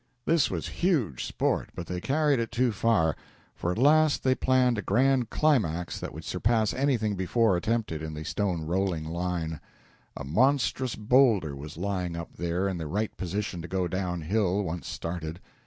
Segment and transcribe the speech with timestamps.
[0.25, 3.15] This was huge sport, but they carried it too far.
[3.53, 8.15] For at last they planned a grand climax that would surpass anything before attempted in
[8.15, 9.61] the stone rolling line.
[10.17, 14.63] A monstrous boulder was lying up there in the right position to go down hill,
[14.63, 15.39] once started.